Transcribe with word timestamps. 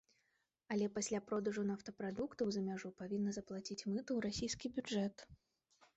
Але 0.75 0.87
пасля 0.95 1.19
продажу 1.31 1.65
нафтапрадуктаў 1.71 2.47
за 2.55 2.61
мяжу 2.69 2.93
павінна 3.03 3.37
заплаціць 3.39 3.81
мыту 3.91 4.05
ў 4.15 4.19
расійскі 4.29 4.67
бюджэт. 4.79 5.15